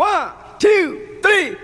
[0.00, 1.58] One, two, three.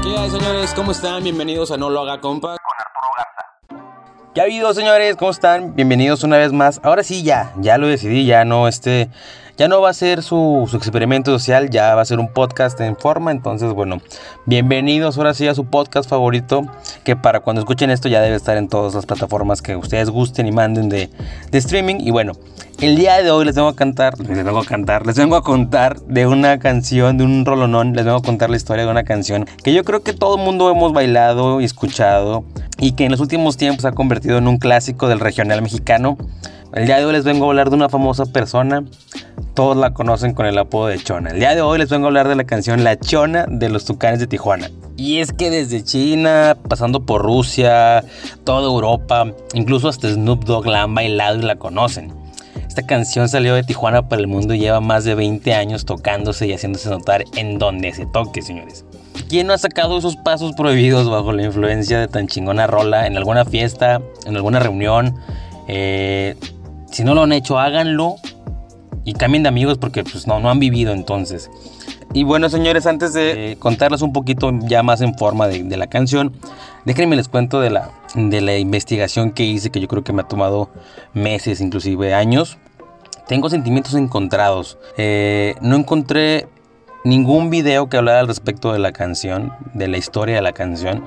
[0.00, 0.72] ¿Qué hay, señores?
[0.74, 1.24] ¿Cómo están?
[1.24, 2.56] Bienvenidos a No Lo Haga Compa.
[4.32, 5.16] ¿Qué ha habido, señores?
[5.16, 5.74] ¿Cómo están?
[5.74, 6.78] Bienvenidos una vez más.
[6.84, 9.10] Ahora sí, ya, ya lo decidí, ya no, este,
[9.56, 12.80] ya no va a ser su, su, experimento social, ya va a ser un podcast
[12.80, 13.30] en forma.
[13.30, 14.00] Entonces, bueno,
[14.46, 16.66] bienvenidos ahora sí a su podcast favorito,
[17.04, 20.46] que para cuando escuchen esto ya debe estar en todas las plataformas que ustedes gusten
[20.46, 21.10] y manden de,
[21.50, 21.96] de streaming.
[22.00, 22.32] Y bueno,
[22.80, 25.42] el día de hoy les vengo a cantar, les vengo a cantar, les vengo a
[25.42, 29.04] contar de una canción, de un rolonón, les vengo a contar la historia de una
[29.04, 32.44] canción que yo creo que todo el mundo hemos bailado y escuchado
[32.78, 36.18] y que en los últimos tiempos ha convertido en un clásico del regional mexicano.
[36.72, 38.82] El día de hoy les vengo a hablar de una famosa persona,
[39.54, 41.30] todos la conocen con el apodo de Chona.
[41.30, 43.84] El día de hoy les vengo a hablar de la canción La Chona de los
[43.84, 44.70] Tucanes de Tijuana.
[44.96, 48.04] Y es que desde China, pasando por Rusia,
[48.44, 52.12] toda Europa, incluso hasta Snoop Dogg la han bailado y la conocen.
[52.66, 56.46] Esta canción salió de Tijuana para el mundo y lleva más de 20 años tocándose
[56.46, 58.86] y haciéndose notar en donde se toque, señores.
[59.28, 63.16] ¿Quién no ha sacado esos pasos prohibidos bajo la influencia de tan chingona rola en
[63.16, 65.14] alguna fiesta, en alguna reunión?
[65.68, 66.36] Eh,
[66.90, 68.16] si no lo han hecho, háganlo
[69.04, 71.50] y cambien de amigos porque pues no, no han vivido entonces.
[72.14, 75.86] Y bueno, señores, antes de contarles un poquito ya más en forma de, de la
[75.86, 76.32] canción,
[76.84, 80.22] déjenme les cuento de la, de la investigación que hice, que yo creo que me
[80.22, 80.70] ha tomado
[81.14, 82.58] meses, inclusive años.
[83.26, 84.78] Tengo sentimientos encontrados.
[84.96, 86.48] Eh, no encontré
[87.04, 91.04] ningún video que hablara al respecto de la canción, de la historia de la canción.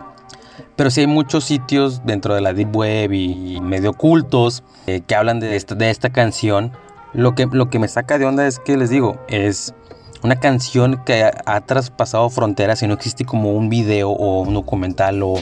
[0.75, 5.15] Pero sí hay muchos sitios dentro de la Deep Web y, medio ocultos eh, que
[5.15, 6.71] hablan de esta, de esta canción.
[7.15, 9.73] Lo que, lo que me saca de onda es que les digo, es
[10.21, 14.53] una canción que ha, ha traspasado fronteras y no existe como un video o un
[14.53, 15.35] documental o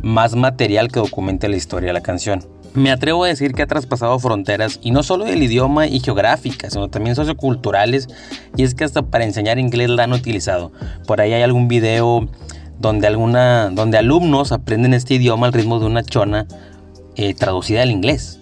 [0.00, 2.44] más material que documente la historia de la canción.
[2.74, 6.72] Me atrevo a decir que ha traspasado fronteras y no solo del idioma y geográficas,
[6.72, 8.08] sino también socioculturales
[8.56, 10.72] y es que hasta para enseñar inglés la han utilizado.
[11.06, 12.28] Por ahí hay algún video
[12.78, 16.46] donde, alguna, donde alumnos aprenden este idioma al ritmo de una chona
[17.16, 18.40] eh, traducida al inglés.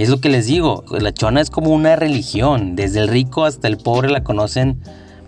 [0.00, 3.44] Y es lo que les digo, la chona es como una religión, desde el rico
[3.44, 4.80] hasta el pobre la conocen.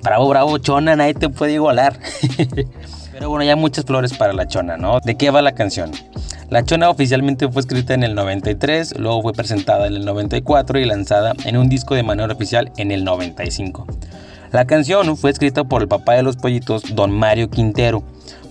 [0.02, 2.00] Bravo, bravo, chona, nadie te puede igualar.
[3.12, 5.00] Pero bueno, ya muchas flores para la chona, ¿no?
[5.00, 5.90] ¿De qué va la canción?
[6.48, 10.86] La chona oficialmente fue escrita en el 93, luego fue presentada en el 94 y
[10.86, 13.86] lanzada en un disco de manera oficial en el 95.
[14.52, 18.04] La canción fue escrita por el papá de los pollitos, don Mario Quintero,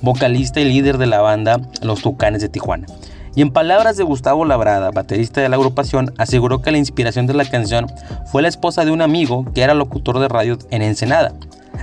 [0.03, 2.85] vocalista y líder de la banda Los Tucanes de Tijuana.
[3.35, 7.33] Y en palabras de Gustavo Labrada, baterista de la agrupación, aseguró que la inspiración de
[7.33, 7.87] la canción
[8.25, 11.33] fue la esposa de un amigo que era locutor de radio en Ensenada.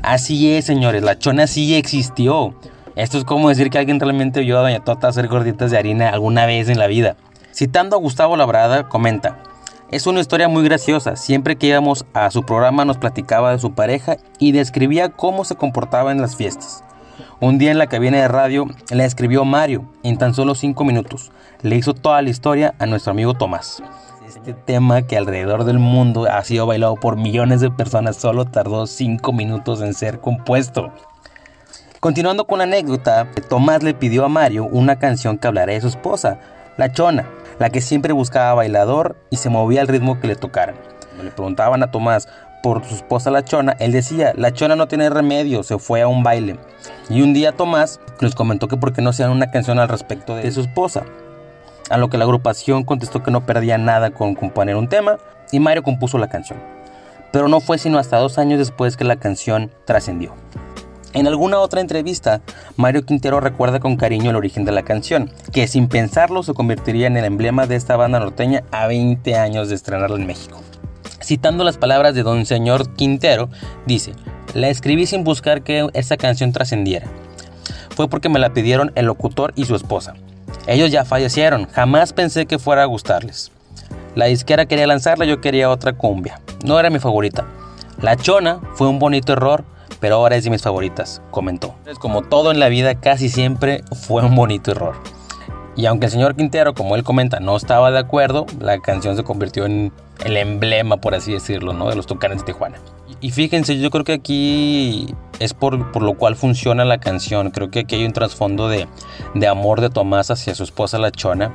[0.03, 2.55] Así es, señores, la chona sí existió.
[2.97, 6.11] Esto es como decir que alguien realmente vio a Doña Tota hacer gorditas de harina
[6.11, 7.17] alguna vez en la vida.
[7.53, 9.39] Citando a Gustavo Labrada, comenta,
[9.91, 13.73] es una historia muy graciosa, siempre que íbamos a su programa nos platicaba de su
[13.73, 16.85] pareja y describía cómo se comportaba en las fiestas.
[17.41, 21.31] Un día en la cabina de radio la escribió Mario en tan solo 5 minutos.
[21.63, 23.81] Le hizo toda la historia a nuestro amigo Tomás.
[24.27, 28.89] Este tema que alrededor del mundo ha sido bailado por millones de personas solo tardó
[28.89, 30.93] 5 minutos en ser compuesto.
[32.01, 35.87] Continuando con la anécdota, Tomás le pidió a Mario una canción que hablara de su
[35.87, 36.41] esposa,
[36.77, 40.75] la Chona, la que siempre buscaba bailador y se movía al ritmo que le tocaran.
[41.23, 42.29] Le preguntaban a Tomás
[42.63, 46.09] por su esposa la Chona, él decía, la Chona no tiene remedio, se fue a
[46.09, 46.59] un baile.
[47.09, 50.35] Y un día Tomás les comentó que por qué no hacían una canción al respecto
[50.35, 51.05] de su esposa.
[51.91, 55.19] A lo que la agrupación contestó que no perdía nada con componer un tema
[55.53, 56.59] y Mario compuso la canción.
[57.33, 60.35] Pero no fue sino hasta dos años después que la canción trascendió.
[61.15, 62.43] En alguna otra entrevista,
[62.77, 67.07] Mario Quintero recuerda con cariño el origen de la canción, que sin pensarlo se convertiría
[67.07, 70.61] en el emblema de esta banda norteña a 20 años de estrenarla en México.
[71.29, 73.51] Citando las palabras de don señor Quintero,
[73.85, 74.15] dice,
[74.55, 77.07] la escribí sin buscar que esa canción trascendiera.
[77.91, 80.15] Fue porque me la pidieron el locutor y su esposa.
[80.67, 83.53] Ellos ya fallecieron, jamás pensé que fuera a gustarles.
[84.15, 86.41] La disquera quería lanzarla, yo quería otra cumbia.
[86.65, 87.47] No era mi favorita.
[88.01, 89.67] La Chona fue un bonito error,
[90.01, 91.75] pero ahora es de mis favoritas, comentó.
[92.01, 94.95] Como todo en la vida, casi siempre fue un bonito error.
[95.79, 99.23] Y aunque el señor Quintero, como él comenta, no estaba de acuerdo, la canción se
[99.23, 99.93] convirtió en
[100.25, 101.89] el emblema, por así decirlo, ¿no?
[101.89, 102.79] de los Tucanes de Tijuana.
[103.21, 107.53] Y fíjense, yo creo que aquí es por, por, lo cual funciona la canción.
[107.53, 108.89] Creo que aquí hay un trasfondo de,
[109.37, 111.53] de, amor de Tomás hacia su esposa La Chona.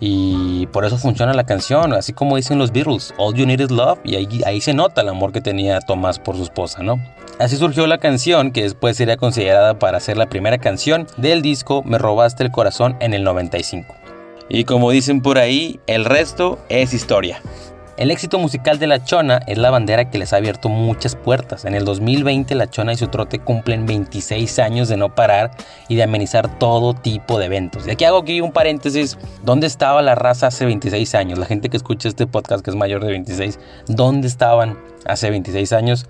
[0.00, 3.70] Y por eso funciona la canción, así como dicen los Beatles, All You Need Is
[3.70, 4.00] Love.
[4.02, 7.00] Y ahí, ahí se nota el amor que tenía Tomás por su esposa, ¿no?
[7.38, 11.82] Así surgió la canción, que después sería considerada para ser la primera canción del disco
[11.82, 13.94] Me Robaste el Corazón en el 95.
[14.48, 17.42] Y como dicen por ahí, el resto es historia.
[17.98, 21.66] El éxito musical de La Chona es la bandera que les ha abierto muchas puertas.
[21.66, 25.50] En el 2020 La Chona y su trote cumplen 26 años de no parar
[25.88, 27.86] y de amenizar todo tipo de eventos.
[27.86, 29.18] Y aquí hago aquí un paréntesis.
[29.44, 31.38] ¿Dónde estaba la raza hace 26 años?
[31.38, 33.58] La gente que escucha este podcast que es mayor de 26,
[33.88, 36.06] ¿dónde estaban hace 26 años?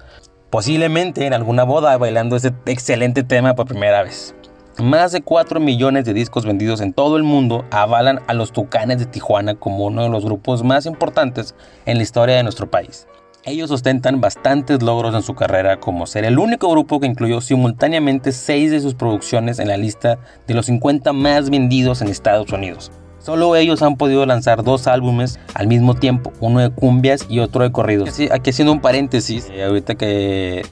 [0.51, 4.35] Posiblemente en alguna boda bailando ese excelente tema por primera vez.
[4.79, 8.99] Más de 4 millones de discos vendidos en todo el mundo avalan a los Tucanes
[8.99, 11.55] de Tijuana como uno de los grupos más importantes
[11.85, 13.09] en la historia de nuestro país.
[13.45, 18.33] Ellos ostentan bastantes logros en su carrera como ser el único grupo que incluyó simultáneamente
[18.33, 22.93] 6 de sus producciones en la lista de los 50 más vendidos en Estados Unidos.
[23.27, 27.65] Solo ellos han podido lanzar dos álbumes al mismo tiempo, uno de cumbias y otro
[27.65, 28.21] de corridos.
[28.31, 30.65] Aquí haciendo un paréntesis, eh, ahorita que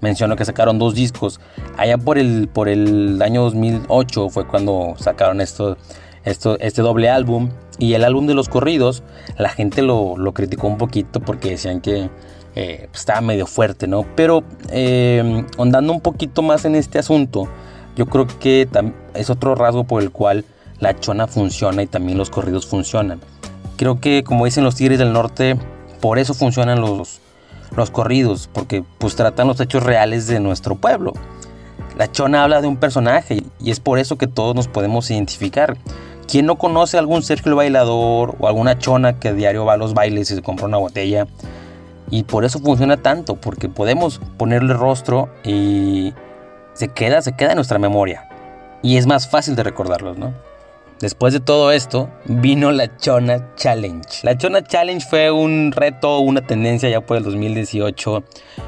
[0.00, 1.40] menciono que sacaron dos discos.
[1.76, 5.78] Allá por el, por el año 2008 fue cuando sacaron esto,
[6.24, 7.50] esto, este doble álbum.
[7.80, 9.02] Y el álbum de los corridos,
[9.36, 12.08] la gente lo, lo criticó un poquito porque decían que
[12.54, 14.06] eh, pues, estaba medio fuerte, ¿no?
[14.14, 17.48] Pero eh, andando un poquito más en este asunto,
[17.96, 18.68] yo creo que
[19.14, 20.44] es otro rasgo por el cual
[20.78, 23.20] la chona funciona y también los corridos funcionan.
[23.76, 25.56] Creo que como dicen los Tigres del Norte,
[26.00, 27.20] por eso funcionan los,
[27.76, 31.12] los corridos, porque pues tratan los hechos reales de nuestro pueblo.
[31.96, 35.76] La chona habla de un personaje y es por eso que todos nos podemos identificar.
[36.28, 40.30] ¿Quién no conoce algún Sergio bailador o alguna chona que diario va a los bailes
[40.30, 41.26] y se compra una botella?
[42.10, 46.12] Y por eso funciona tanto, porque podemos ponerle rostro y
[46.74, 48.28] se queda, se queda en nuestra memoria.
[48.82, 50.34] Y es más fácil de recordarlos, ¿no?
[51.00, 54.20] Después de todo esto, vino la Chona Challenge.
[54.22, 58.24] La Chona Challenge fue un reto, una tendencia ya por el 2018,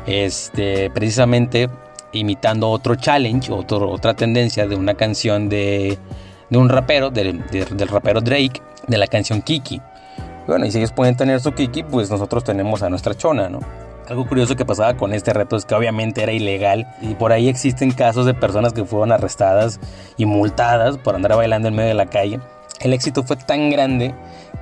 [0.06, 1.70] este, precisamente
[2.12, 5.98] imitando otro challenge, otra tendencia de una canción de,
[6.50, 7.42] un rapero, del
[7.88, 9.80] rapero Drake, de la canción Kiki.
[10.46, 13.60] Bueno, y si ellos pueden tener su Kiki, pues nosotros tenemos a nuestra Chona, ¿no?
[14.08, 17.46] Algo curioso que pasaba con este reto es que obviamente era ilegal y por ahí
[17.48, 19.80] existen casos de personas que fueron arrestadas
[20.16, 22.40] y multadas por andar bailando en medio de la calle.
[22.80, 24.14] El éxito fue tan grande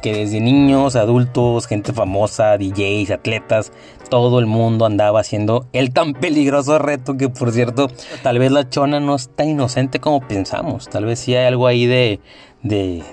[0.03, 3.71] que desde niños, adultos, gente famosa, DJs, atletas,
[4.11, 7.89] todo el mundo andaba haciendo el tan peligroso reto que por cierto,
[8.25, 11.69] tal vez la chona no es tan inocente como pensamos, tal vez sí hay algo
[11.69, 12.19] ahí de,
[12.65, 13.05] de,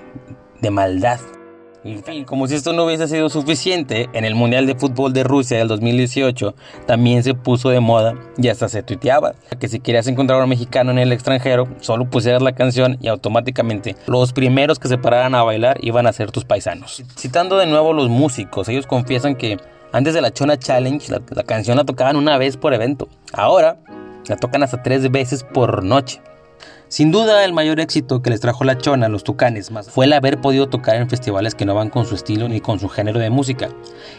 [0.61, 1.19] de maldad.
[1.83, 5.23] En fin, como si esto no hubiese sido suficiente, en el Mundial de Fútbol de
[5.23, 10.07] Rusia del 2018 también se puso de moda y hasta se tuiteaba que si querías
[10.07, 14.79] encontrar a un mexicano en el extranjero, solo pusieras la canción y automáticamente los primeros
[14.79, 17.03] que se pararan a bailar iban a ser tus paisanos.
[17.17, 19.57] Citando de nuevo los músicos, ellos confiesan que
[19.91, 23.09] antes de la Chona Challenge la, la canción la tocaban una vez por evento.
[23.33, 23.77] Ahora
[24.27, 26.21] la tocan hasta tres veces por noche.
[26.93, 30.05] Sin duda, el mayor éxito que les trajo la chona a los tucanes más fue
[30.05, 32.87] el haber podido tocar en festivales que no van con su estilo ni con su
[32.87, 33.69] género de música.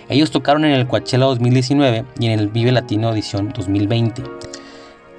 [0.09, 4.25] Ellos tocaron en el Coachella 2019 y en el Vive Latino Edición 2020.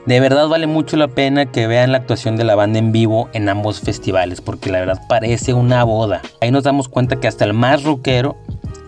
[0.05, 3.29] De verdad vale mucho la pena que vean la actuación de la banda en vivo
[3.31, 6.21] en ambos festivales, porque la verdad parece una boda.
[6.41, 8.35] Ahí nos damos cuenta que hasta el más rockero,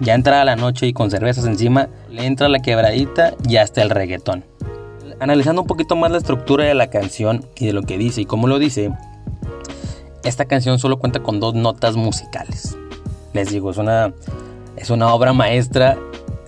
[0.01, 3.81] ya entra a la noche y con cervezas encima, le entra la quebradita y hasta
[3.81, 4.43] el reggaetón
[5.19, 8.25] analizando un poquito más la estructura de la canción y de lo que dice y
[8.25, 8.91] cómo lo dice,
[10.23, 12.77] esta canción solo cuenta con dos notas musicales.
[13.33, 14.13] Les digo, es una,
[14.75, 15.97] es una obra maestra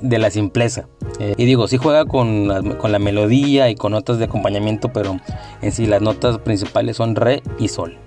[0.01, 0.87] de la simpleza.
[1.19, 4.93] Eh, y digo, sí juega con la, con la melodía y con notas de acompañamiento,
[4.93, 5.19] pero
[5.61, 7.97] en sí las notas principales son re y sol.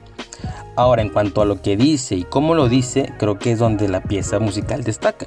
[0.75, 3.89] Ahora, en cuanto a lo que dice y cómo lo dice, creo que es donde
[3.89, 5.27] la pieza musical destaca.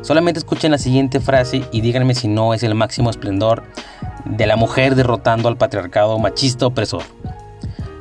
[0.00, 3.62] Solamente escuchen la siguiente frase y díganme si no es el máximo esplendor
[4.24, 7.02] de la mujer derrotando al patriarcado machista opresor.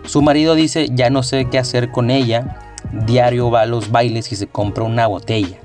[0.06, 2.60] Su marido dice, ya no sé qué hacer con ella,
[3.06, 5.58] diario va a los bailes y se compra una botella.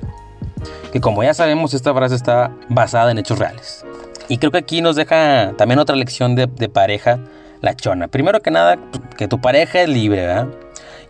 [0.93, 3.85] Que como ya sabemos, esta frase está basada en hechos reales.
[4.29, 7.19] Y creo que aquí nos deja también otra lección de, pareja,
[7.61, 8.09] la chona.
[8.09, 8.79] Primero que nada,
[9.17, 10.49] que tu pareja es libre, ¿verdad?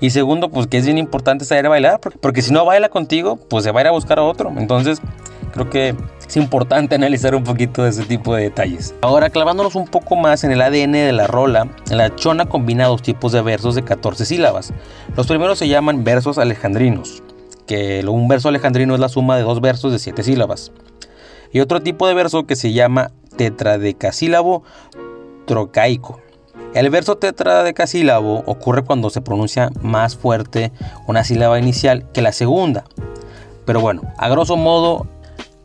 [0.01, 3.65] Y segundo, pues que es bien importante saber bailar, porque si no baila contigo, pues
[3.65, 4.53] se va a ir a buscar a otro.
[4.57, 5.03] Entonces,
[5.59, 5.95] creo que
[6.27, 8.95] es importante analizar un poquito de ese tipo de detalles.
[9.01, 13.03] Ahora, clavándonos un poco más en el ADN de la rola, la chona combina dos
[13.03, 14.73] tipos de versos de 14 sílabas.
[15.17, 17.23] Los primeros se llaman versos alejandrinos,
[17.67, 20.71] que un verso alejandrino es la suma de dos versos de 7 sílabas.
[21.53, 24.63] Y otro tipo de verso que se llama tetradecasílabo
[25.47, 26.21] trocaico.
[26.75, 30.71] El verso tetradecasílabo ocurre cuando se pronuncia más fuerte
[31.07, 32.85] una sílaba inicial que la segunda.
[33.65, 35.07] Pero bueno, a grosso modo,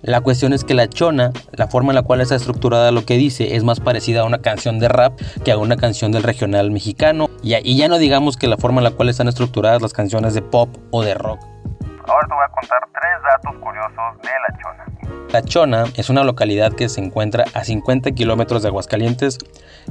[0.03, 3.15] la cuestión es que la chona, la forma en la cual está estructurada lo que
[3.15, 6.71] dice, es más parecida a una canción de rap que a una canción del regional
[6.71, 7.29] mexicano.
[7.41, 10.41] Y, ya no digamos que la forma en la cual están estructuradas las canciones de
[10.41, 11.39] pop o de rock.
[12.05, 15.29] Ahora te voy a contar tres datos curiosos de La Chona.
[15.31, 19.37] La Chona es una localidad que se encuentra a 50 kilómetros de Aguascalientes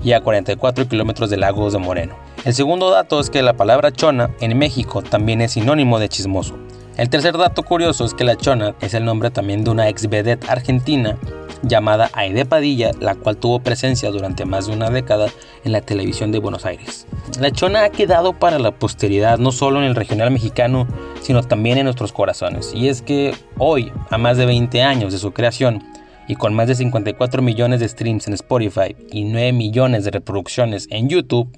[0.04, 2.14] y a 44 kilómetros de Lagos de Moreno.
[2.44, 6.58] El segundo dato es que la palabra chona en México también es sinónimo de chismoso.
[6.98, 10.10] El tercer dato curioso es que la chona es el nombre también de una ex
[10.10, 11.16] vedette argentina
[11.62, 15.28] llamada Aide Padilla, la cual tuvo presencia durante más de una década
[15.64, 17.06] en la televisión de Buenos Aires.
[17.40, 20.86] La chona ha quedado para la posteridad no solo en el regional mexicano,
[21.22, 22.72] sino también en nuestros corazones.
[22.74, 25.82] Y es que hoy, a más de 20 años de su creación,
[26.28, 30.88] y con más de 54 millones de streams en Spotify y 9 millones de reproducciones
[30.90, 31.48] en YouTube,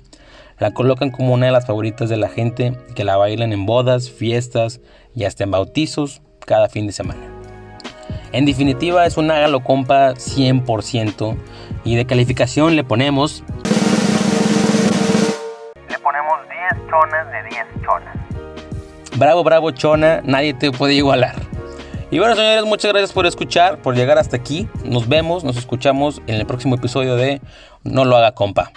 [0.59, 4.11] la colocan como una de las favoritas de la gente que la bailan en bodas,
[4.11, 4.81] fiestas
[5.15, 7.21] y hasta en bautizos cada fin de semana.
[8.33, 11.37] En definitiva es un hágalo compa 100%
[11.85, 13.45] y de calificación le ponemos...
[15.89, 16.39] Le ponemos
[16.75, 18.17] 10 chonas de 10 chonas.
[19.17, 21.37] Bravo, bravo chona, nadie te puede igualar.
[22.11, 24.69] Y bueno señores, muchas gracias por escuchar, por llegar hasta aquí.
[24.85, 27.41] Nos vemos, nos escuchamos en el próximo episodio de
[27.85, 28.73] No lo haga compa.